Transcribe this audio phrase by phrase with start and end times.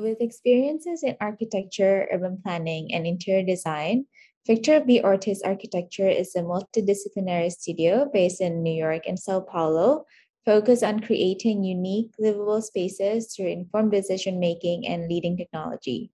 [0.00, 4.06] With experiences in architecture, urban planning, and interior design,
[4.46, 5.02] Victor B.
[5.04, 10.06] Ortiz Architecture is a multidisciplinary studio based in New York and Sao Paulo,
[10.46, 16.10] focused on creating unique, livable spaces through informed decision making and leading technology.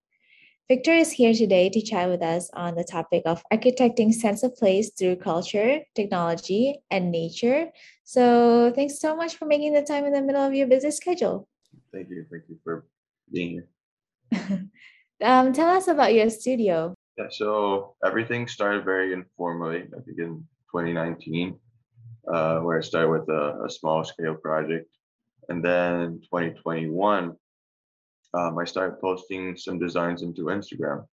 [0.66, 4.56] Victor is here today to chat with us on the topic of architecting sense of
[4.56, 7.70] place through culture, technology, and nature.
[8.02, 11.46] So, thanks so much for making the time in the middle of your busy schedule.
[11.92, 12.26] Thank you.
[12.28, 12.84] Thank you for
[13.30, 13.68] being here.
[15.24, 16.94] um, tell us about your studio.
[17.18, 21.58] Yeah, so everything started very informally, I think in 2019,
[22.32, 24.88] uh, where I started with a, a, small scale project.
[25.48, 27.34] And then 2021,
[28.34, 31.06] um, I started posting some designs into Instagram.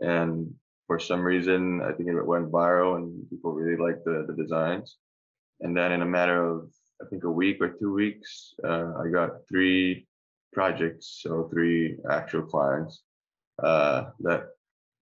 [0.00, 0.54] And
[0.86, 4.96] for some reason, I think it went viral and people really liked the, the designs.
[5.60, 6.68] And then in a matter of,
[7.00, 10.06] I think, a week or two weeks, uh, I got three
[10.52, 13.02] projects, so three actual clients
[13.62, 14.48] uh, that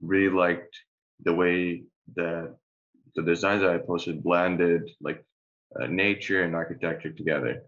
[0.00, 0.76] really liked
[1.22, 1.84] the way
[2.16, 2.54] that
[3.16, 5.24] the designs that I posted blended like
[5.78, 7.62] uh, nature and architecture together.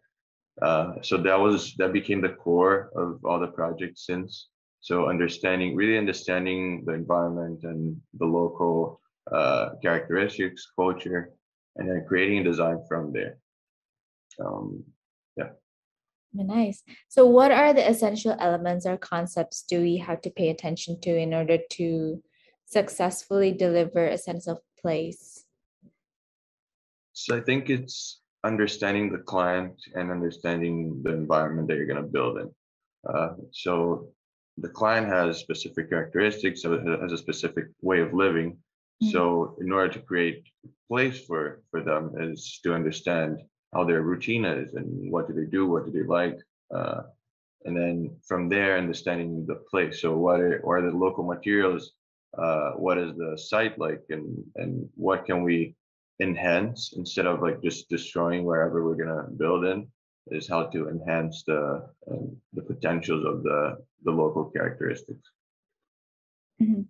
[0.60, 4.48] Uh, so that was that became the core of all the projects since.
[4.80, 11.30] So understanding, really understanding the environment and the local uh, characteristics, culture,
[11.76, 13.38] and then creating a design from there.
[14.44, 14.84] Um.
[16.34, 16.82] Nice.
[17.08, 21.16] So, what are the essential elements or concepts do we have to pay attention to
[21.16, 22.22] in order to
[22.64, 25.44] successfully deliver a sense of place?
[27.12, 32.08] So, I think it's understanding the client and understanding the environment that you're going to
[32.08, 32.50] build in.
[33.08, 34.08] Uh, so,
[34.56, 38.52] the client has specific characteristics, so it has a specific way of living.
[38.52, 39.10] Mm-hmm.
[39.10, 43.42] So, in order to create a place for for them, is to understand
[43.72, 46.38] how their routine is and what do they do, what do they like,
[46.74, 47.02] uh,
[47.64, 50.00] and then from there understanding the place.
[50.00, 51.92] So what are, what are the local materials?
[52.36, 55.74] Uh, what is the site like, and and what can we
[56.20, 59.86] enhance instead of like just destroying wherever we're gonna build in?
[60.28, 65.28] Is how to enhance the um, the potentials of the the local characteristics.
[66.62, 66.82] Mm-hmm.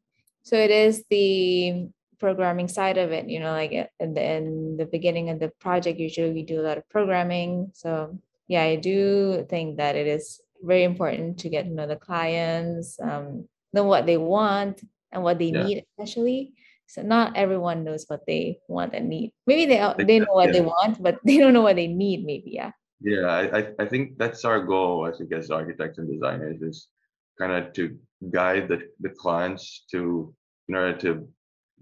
[0.44, 1.88] So it is the
[2.22, 5.98] programming side of it you know like in the, in the beginning of the project
[5.98, 8.16] usually we do a lot of programming so
[8.46, 12.96] yeah i do think that it is very important to get to know the clients
[13.02, 13.26] um,
[13.72, 14.76] know what they want
[15.10, 15.64] and what they yeah.
[15.64, 16.52] need especially
[16.86, 20.52] so not everyone knows what they want and need maybe they they know what yeah.
[20.52, 24.16] they want but they don't know what they need maybe yeah yeah i i think
[24.16, 26.86] that's our goal i think as architects and designers is
[27.40, 27.98] kind of to
[28.30, 30.32] guide the, the clients to
[30.68, 31.26] in order to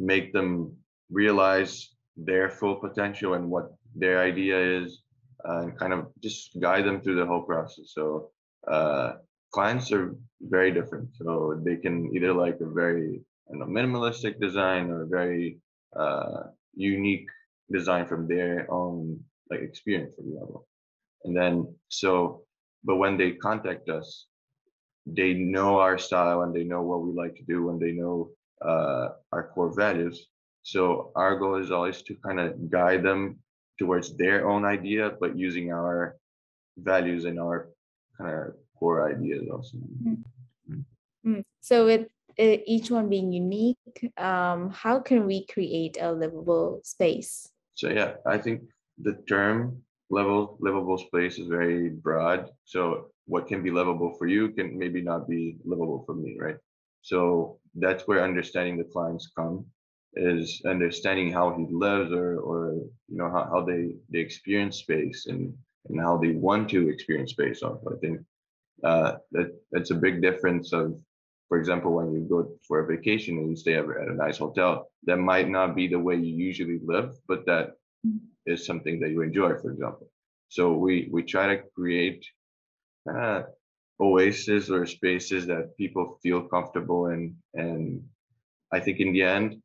[0.00, 0.76] make them
[1.10, 5.02] realize their full potential and what their idea is
[5.48, 7.92] uh, and kind of just guide them through the whole process.
[7.92, 8.30] So
[8.66, 9.12] uh,
[9.52, 11.08] clients are very different.
[11.14, 15.58] So they can either like a very you know, minimalistic design or a very
[15.96, 16.44] uh,
[16.74, 17.26] unique
[17.70, 20.66] design from their own like experience for example
[21.24, 22.42] and then so
[22.84, 24.26] but when they contact us
[25.06, 28.30] they know our style and they know what we like to do and they know
[28.64, 30.26] uh, our core values.
[30.62, 33.38] So our goal is always to kind of guide them
[33.78, 36.16] towards their own idea, but using our
[36.76, 37.70] values and our
[38.18, 39.78] kind of core ideas also.
[39.78, 40.80] Mm-hmm.
[41.26, 41.42] Mm.
[41.60, 47.48] So with each one being unique, um, how can we create a livable space?
[47.74, 48.62] So yeah, I think
[48.98, 52.50] the term level livable space is very broad.
[52.64, 56.56] So what can be livable for you can maybe not be livable for me, right?
[57.02, 59.66] So that's where understanding the clients come
[60.14, 62.74] is understanding how he lives or or
[63.08, 65.54] you know how, how they they experience space and
[65.88, 67.92] and how they want to experience space also.
[67.94, 68.20] I think
[68.84, 70.98] uh, that that's a big difference of
[71.48, 74.90] for example when you go for a vacation and you stay at a nice hotel
[75.04, 77.72] that might not be the way you usually live but that
[78.46, 80.08] is something that you enjoy for example
[80.48, 82.24] so we we try to create
[83.12, 83.42] uh,
[84.00, 88.02] oases or spaces that people feel comfortable in and
[88.72, 89.60] i think in the end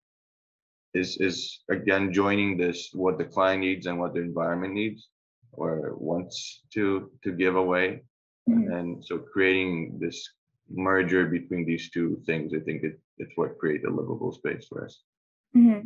[0.93, 5.09] is is again joining this what the client needs and what the environment needs
[5.51, 8.01] or wants to to give away
[8.49, 8.71] mm-hmm.
[8.71, 10.17] and so creating this
[10.69, 14.85] merger between these two things i think it, it's what create a livable space for
[14.85, 15.03] us
[15.55, 15.85] mm-hmm.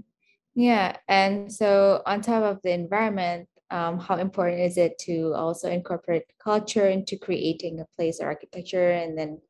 [0.55, 5.69] yeah and so on top of the environment um, how important is it to also
[5.69, 8.91] incorporate culture into creating a place or architecture?
[8.91, 9.41] And then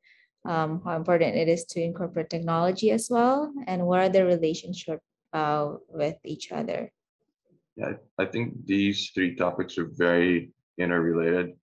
[0.45, 3.53] um, how important it is to incorporate technology as well?
[3.67, 4.99] And what are the relationship
[5.33, 6.91] uh, with each other?
[7.75, 11.55] Yeah i think these three topics are very interrelated.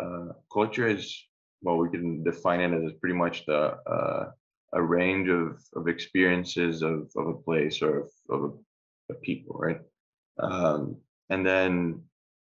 [0.00, 1.28] Uh, culture is
[1.62, 4.30] well, we can define it as pretty much the uh,
[4.74, 9.56] a range of, of experiences of, of a place or of, of a, a people,
[9.58, 9.80] right?
[10.38, 10.96] Um,
[11.30, 12.02] and then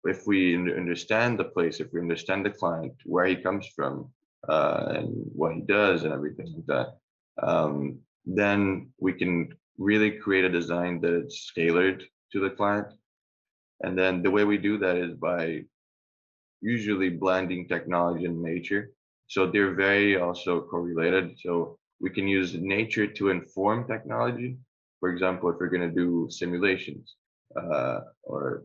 [0.04, 4.10] if we understand the place, if we understand the client, where he comes from,
[4.48, 10.44] uh, and what he does, and everything like that, um, then we can really create
[10.44, 12.86] a design that is tailored to the client.
[13.82, 15.64] And then the way we do that is by
[16.60, 18.90] usually blending technology and nature.
[19.28, 21.36] So they're very also correlated.
[21.40, 24.56] So we can use nature to inform technology.
[25.00, 27.16] For example, if we're going to do simulations,
[27.56, 28.64] uh, or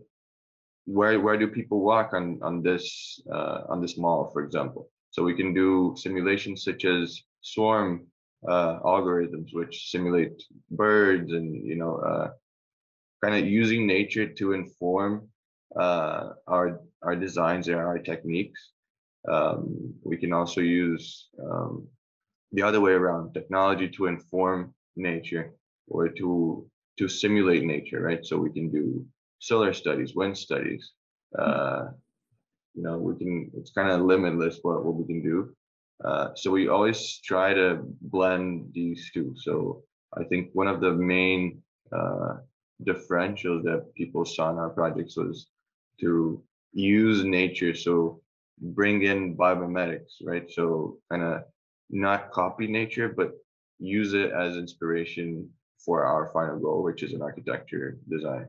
[0.86, 4.90] where where do people walk on on this uh, on this mall, for example.
[5.12, 8.08] So we can do simulations such as swarm
[8.48, 10.42] uh, algorithms, which simulate
[10.72, 12.30] birds, and you know, uh,
[13.24, 15.28] kind of using nature to inform
[15.80, 18.72] uh, our our designs and our techniques.
[19.28, 21.88] Um, we can also use um,
[22.52, 25.54] the other way around technology to inform nature
[25.88, 26.68] or to
[26.98, 28.26] to simulate nature right?
[28.26, 29.06] So we can do
[29.40, 30.92] solar studies wind studies
[31.38, 31.88] uh,
[32.74, 35.54] you know we can it's kind of limitless what, what we can do.
[36.04, 39.34] Uh, so we always try to blend these two.
[39.38, 39.84] So
[40.18, 41.62] i think one of the main
[41.96, 42.38] uh,
[42.84, 45.48] differentials that people saw in our projects was
[46.00, 46.42] to
[46.74, 47.76] use nature.
[47.76, 48.22] So
[48.60, 50.50] bring in biomimetics right?
[50.52, 51.44] So kind of
[51.90, 53.32] not copy nature, but
[53.80, 55.50] use it as inspiration
[55.86, 58.48] for our final goal, which is an architecture design.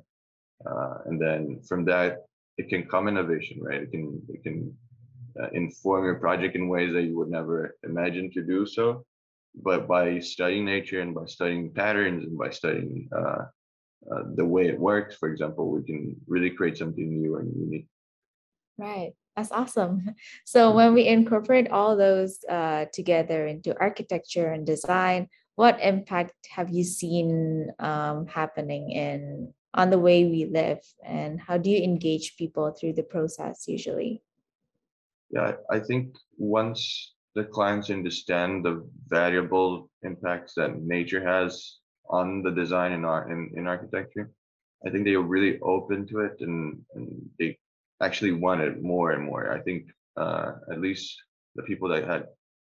[0.66, 2.26] Uh, and then from that,
[2.58, 3.82] it can come innovation, right?
[3.82, 4.76] It can it can
[5.40, 9.04] uh, inform your project in ways that you would never imagine to do so.
[9.54, 13.44] But by studying nature and by studying patterns and by studying uh,
[14.10, 17.86] uh the way it works, for example, we can really create something new and unique.
[18.78, 19.12] Right.
[19.36, 20.14] That's awesome.
[20.44, 26.70] So when we incorporate all those uh, together into architecture and design, what impact have
[26.70, 32.36] you seen um, happening in on the way we live, and how do you engage
[32.36, 34.22] people through the process usually?
[35.30, 41.78] Yeah, I think once the clients understand the variable impacts that nature has
[42.10, 44.30] on the design in art in, in architecture,
[44.86, 47.58] I think they are really open to it and, and they
[48.02, 49.52] actually want it more and more.
[49.52, 51.16] I think uh, at least
[51.54, 52.26] the people that had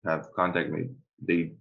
[0.06, 0.90] have contacted me,
[1.26, 1.54] they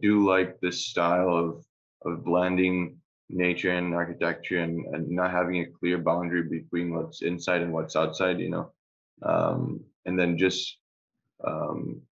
[0.00, 1.64] do like this style of
[2.04, 2.96] of blending
[3.30, 7.96] nature and architecture and, and not having a clear boundary between what's inside and what's
[7.96, 8.72] outside, you know.
[9.22, 10.76] Um, and then just
[11.46, 12.02] um,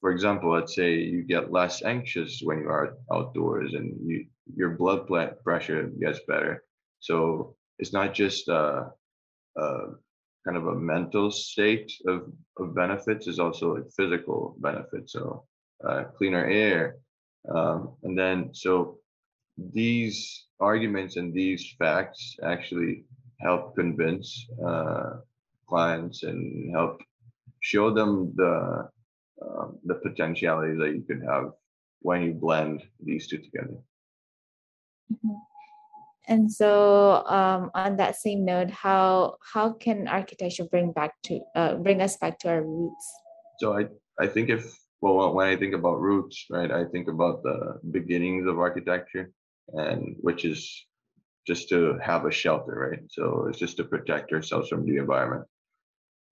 [0.00, 4.70] for example, let's say you get less anxious when you are outdoors and you your
[4.70, 5.06] blood
[5.44, 6.64] pressure gets better.
[7.00, 8.84] So it's not just uh,
[9.60, 9.86] uh,
[10.44, 15.12] kind of a mental state of, of benefits is also like physical benefits.
[15.12, 15.44] So
[15.86, 16.96] uh, cleaner air.
[17.54, 18.98] Um, and then, so
[19.72, 23.04] these arguments and these facts actually
[23.40, 25.20] help convince uh,
[25.68, 27.00] clients and help
[27.60, 28.88] show them the
[29.40, 31.52] uh, the potentiality that you can have
[32.00, 33.78] when you blend these two together.
[35.12, 35.34] Mm-hmm.
[36.28, 41.74] And so, um, on that same note, how how can architecture bring back to uh,
[41.76, 43.06] bring us back to our roots?
[43.60, 43.86] So I
[44.20, 48.46] I think if well when I think about roots, right, I think about the beginnings
[48.46, 49.30] of architecture,
[49.68, 50.86] and which is
[51.46, 53.02] just to have a shelter, right?
[53.10, 55.46] So it's just to protect ourselves from the environment.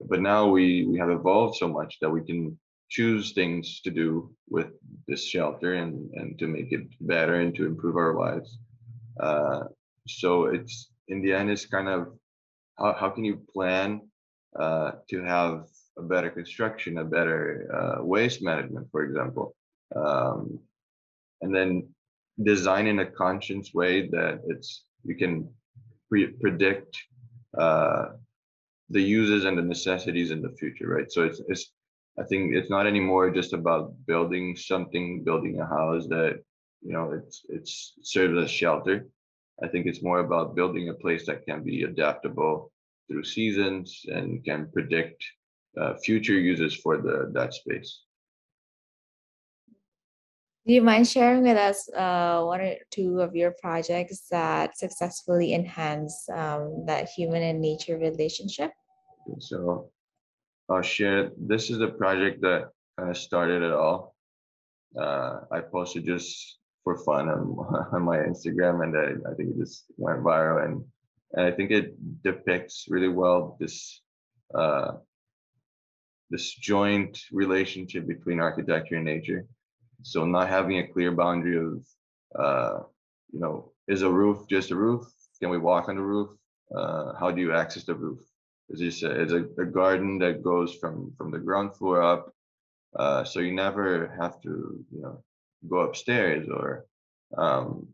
[0.00, 2.58] But now we we have evolved so much that we can
[2.88, 4.68] choose things to do with
[5.08, 8.58] this shelter and and to make it better and to improve our lives.
[9.18, 9.64] Uh,
[10.06, 12.12] so it's in the end it's kind of
[12.78, 14.02] how, how can you plan
[14.58, 15.66] uh, to have
[15.98, 19.54] a better construction a better uh, waste management for example.
[19.94, 20.58] Um,
[21.42, 21.88] and then
[22.42, 25.48] design in a conscious way that it's you can
[26.08, 26.98] pre- predict
[27.56, 28.06] uh,
[28.90, 31.10] the uses and the necessities in the future right?
[31.10, 31.72] So it's it's
[32.18, 36.40] i think it's not anymore just about building something building a house that
[36.82, 39.06] you know it's it's serves as shelter.
[39.62, 42.70] I think it's more about building a place that can be adaptable
[43.08, 45.24] through seasons and can predict
[45.80, 48.02] uh, future uses for the that space.
[50.66, 55.54] Do you mind sharing with us uh, one or two of your projects that successfully
[55.54, 58.72] enhance um, that human and nature relationship?
[59.38, 59.90] So
[60.68, 61.30] I'll share.
[61.38, 64.16] This is a project that kind of started it all.
[65.00, 69.58] Uh, I posted just for fun on, on my Instagram, and I, I think it
[69.58, 70.64] just went viral.
[70.64, 70.84] And
[71.32, 74.00] and I think it depicts really well this
[74.54, 74.92] uh,
[76.30, 79.46] this joint relationship between architecture and nature.
[80.02, 81.86] So not having a clear boundary of,
[82.38, 82.80] uh,
[83.32, 85.06] you know, is a roof just a roof?
[85.40, 86.30] Can we walk on the roof?
[86.74, 88.20] Uh, how do you access the roof?
[88.68, 92.32] Is this a, a, a garden that goes from from the ground floor up?
[92.98, 95.22] Uh, so you never have to, you know,
[95.68, 96.86] go upstairs or
[97.36, 97.86] um,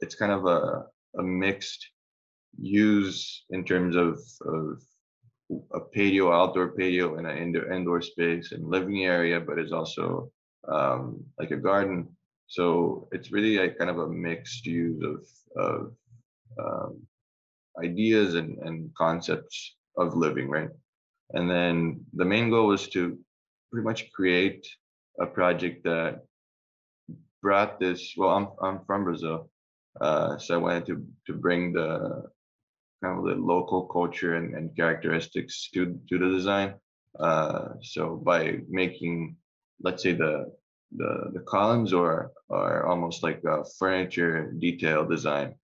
[0.00, 0.86] it's kind of a,
[1.18, 1.90] a mixed
[2.58, 4.82] use in terms of, of
[5.72, 10.30] a patio, outdoor patio, and an indoor indoor space and living area, but it's also
[10.68, 12.08] um, like a garden.
[12.46, 15.26] So it's really like kind of a mixed use of
[15.56, 15.92] of
[16.58, 17.02] um,
[17.82, 20.70] ideas and, and concepts of living, right?
[21.34, 23.18] And then the main goal was to
[23.70, 24.66] pretty much create
[25.20, 26.24] a project that
[27.42, 28.14] brought this.
[28.16, 29.50] Well, I'm I'm from Brazil,
[30.00, 32.24] uh, so I wanted to to bring the
[33.02, 36.74] kind of the local culture and, and characteristics to to the design.
[37.18, 39.36] Uh, so by making,
[39.82, 40.52] let's say the
[40.96, 45.54] the the columns or are almost like a furniture detail design,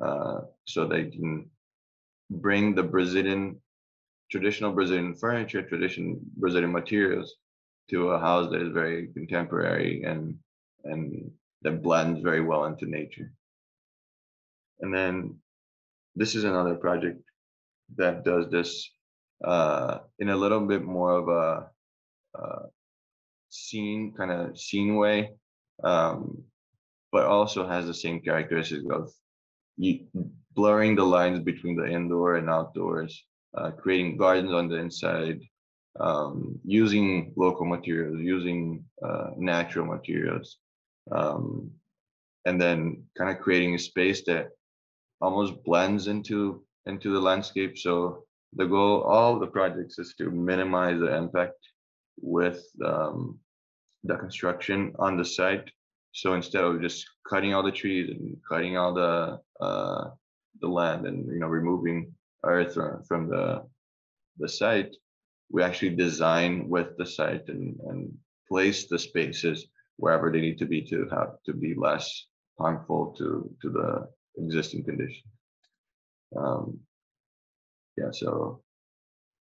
[0.00, 1.50] uh, so they can
[2.30, 3.60] bring the Brazilian
[4.30, 7.34] traditional Brazilian furniture, traditional Brazilian materials
[7.90, 10.38] to a house that is very contemporary and
[10.84, 11.30] and
[11.62, 13.32] that blends very well into nature.
[14.80, 15.38] And then
[16.18, 17.22] this is another project
[17.96, 18.90] that does this
[19.44, 21.70] uh, in a little bit more of a
[22.38, 22.66] uh,
[23.50, 25.30] scene kind of scene way,
[25.84, 26.42] um,
[27.12, 29.12] but also has the same characteristics of
[29.76, 30.06] you,
[30.54, 33.24] blurring the lines between the indoor and outdoors,
[33.56, 35.40] uh, creating gardens on the inside,
[36.00, 40.58] um, using local materials, using uh, natural materials,
[41.12, 41.70] um,
[42.44, 44.48] and then kind of creating a space that
[45.20, 47.76] almost blends into into the landscape.
[47.76, 51.58] So the goal, all the projects, is to minimize the impact
[52.20, 53.38] with um,
[54.04, 55.70] the construction on the site.
[56.12, 60.10] So instead of just cutting all the trees and cutting all the uh,
[60.60, 62.12] the land and you know removing
[62.44, 62.74] earth
[63.06, 63.62] from the
[64.38, 64.96] the site,
[65.50, 68.12] we actually design with the site and, and
[68.48, 72.26] place the spaces wherever they need to be to have to be less
[72.58, 75.22] harmful to to the existing condition.
[76.36, 76.80] Um,
[77.96, 78.62] yeah, so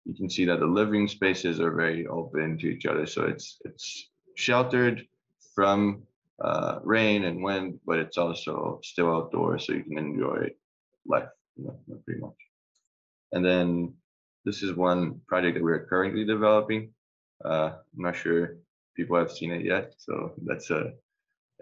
[0.06, 3.06] you can see that the living spaces are very open to each other.
[3.06, 5.06] So it's it's sheltered
[5.54, 6.04] from
[6.44, 10.50] uh, rain and wind, but it's also still outdoors, so you can enjoy
[11.08, 12.36] life, you know, pretty much.
[13.32, 13.94] And then
[14.44, 16.94] this is one project that we're currently developing.
[17.44, 18.58] Uh, I'm not sure
[18.96, 20.94] people have seen it yet, so that's a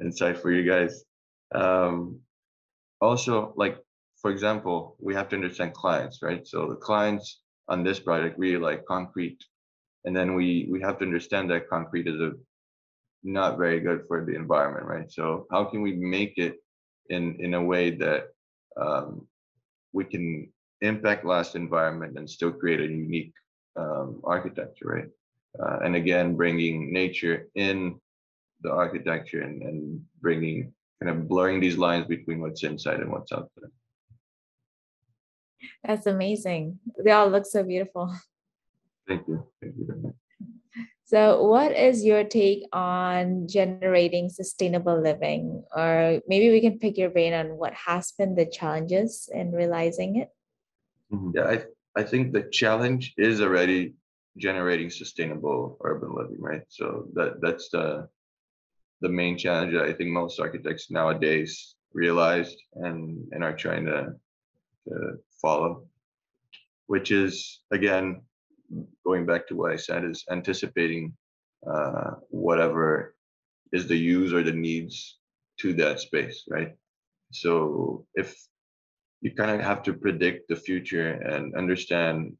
[0.02, 1.04] insight for you guys.
[1.54, 2.20] Um,
[3.04, 3.78] also, like
[4.22, 6.48] for example, we have to understand clients, right?
[6.48, 9.42] So the clients on this project really like concrete,
[10.06, 12.32] and then we we have to understand that concrete is a
[13.24, 15.10] not very good for the environment, right?
[15.12, 16.56] So how can we make it
[17.10, 18.22] in in a way that
[18.78, 19.28] um,
[19.92, 23.34] we can impact last environment and still create a unique
[23.76, 25.12] um, architecture, right?
[25.62, 28.00] Uh, and again, bringing nature in
[28.62, 33.32] the architecture and, and bringing kind of blurring these lines between what's inside and what's
[33.32, 33.70] out there.
[35.84, 36.80] That's amazing.
[37.04, 38.14] They all look so beautiful.
[39.08, 39.48] Thank you.
[39.62, 40.16] Thank you very much.
[41.06, 45.64] So, what is your take on generating sustainable living?
[45.76, 50.16] Or maybe we can pick your brain on what has been the challenges in realizing
[50.18, 50.30] it.
[51.14, 51.32] Mm-hmm.
[51.36, 53.94] Yeah, I, I think the challenge is already
[54.38, 56.64] generating sustainable urban living, right?
[56.70, 58.08] So that that's the
[59.04, 64.16] the main challenge that I think most architects nowadays realized and and are trying to,
[64.88, 64.94] to
[65.42, 65.86] follow,
[66.88, 68.22] which is again
[69.06, 71.14] going back to what I said is anticipating
[71.70, 73.16] uh, whatever
[73.74, 75.20] is the use or the needs
[75.60, 76.72] to that space, right?
[77.32, 78.36] So if
[79.22, 82.38] you kind of have to predict the future and understand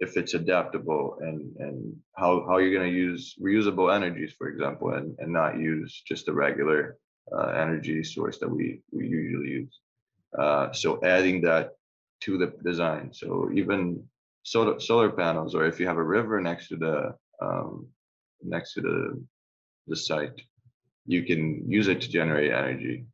[0.00, 4.94] if it's adaptable and and how how you're going to use reusable energies for example
[4.94, 6.96] and and not use just a regular
[7.36, 9.80] uh, energy source that we we usually use.
[10.38, 11.72] Uh, so adding that
[12.20, 13.12] to the design.
[13.12, 14.04] So even
[14.42, 17.86] solar solar panels or if you have a river next to the um,
[18.42, 19.24] next to the
[19.88, 20.40] the site
[21.06, 23.04] you can use it to generate energy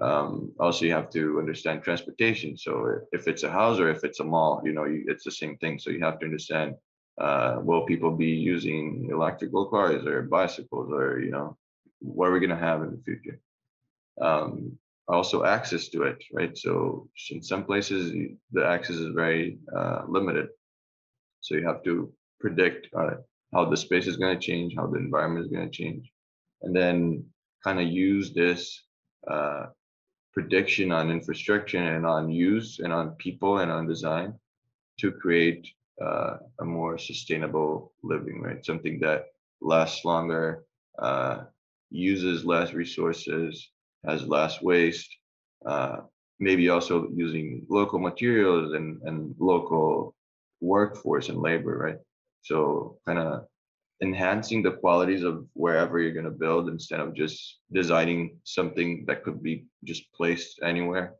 [0.00, 2.56] um, also you have to understand transportation.
[2.56, 5.30] So if it's a house or if it's a mall you know you, it's the
[5.30, 5.78] same thing.
[5.78, 6.74] So you have to understand
[7.18, 11.56] uh, will people be using electrical cars or bicycles or you know
[12.00, 13.40] what are we going to have in the future?
[14.20, 16.56] Um, also access to it right?
[16.56, 18.12] So in some places
[18.52, 20.48] the access is very uh, limited.
[21.40, 23.10] So you have to predict uh,
[23.54, 26.10] how the space is going to change, how the environment is going to change,
[26.62, 27.24] and then
[27.64, 28.82] kind of use this
[29.30, 29.66] uh,
[30.36, 34.34] prediction on infrastructure and on use and on people and on design
[35.00, 35.66] to create
[36.02, 38.64] uh, a more sustainable living, right?
[38.64, 39.28] Something that
[39.62, 40.64] lasts longer,
[40.98, 41.44] uh,
[41.90, 43.70] uses less resources,
[44.04, 45.08] has less waste,
[45.64, 46.00] uh,
[46.38, 50.14] maybe also using local materials and, and local
[50.60, 51.98] workforce and labor, right?
[52.42, 53.46] So kind of
[54.02, 59.24] enhancing the qualities of wherever you're going to build instead of just designing something that
[59.24, 61.14] could be just placed anywhere,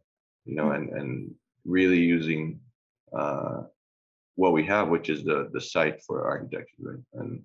[0.45, 2.61] you know, and, and really using
[3.17, 3.63] uh,
[4.35, 7.05] what we have, which is the the site for architecture, right?
[7.15, 7.43] And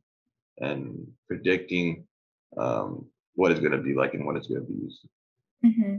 [0.60, 2.06] and predicting
[2.58, 5.08] um, what it's going to be like and what it's going to be used.
[5.66, 5.98] Mm-hmm.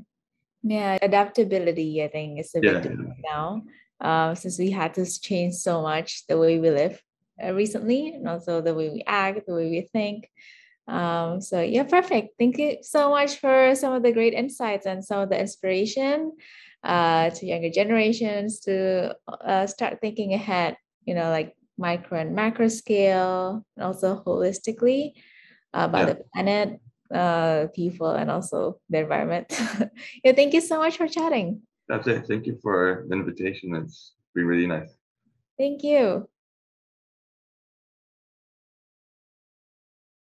[0.64, 2.92] Yeah, adaptability, I think, is a big yeah,
[3.24, 3.62] now.
[4.00, 6.98] Um, since we had to change so much the way we live uh,
[7.40, 10.28] recently, and also the way we act, the way we think.
[10.88, 12.34] Um, so yeah, perfect.
[12.38, 16.32] Thank you so much for some of the great insights and some of the inspiration
[16.82, 20.76] uh, to younger generations to uh, start thinking ahead.
[21.04, 25.12] You know, like micro and macro scale, and also holistically
[25.74, 26.14] uh, about yeah.
[26.14, 26.80] the planet
[27.12, 29.46] uh, people and also the environment.
[30.24, 31.62] yeah, thank you so much for chatting.
[31.88, 32.26] That's it.
[32.26, 33.74] Thank you for the invitation.
[33.74, 34.94] It's been really nice.
[35.58, 36.28] Thank you.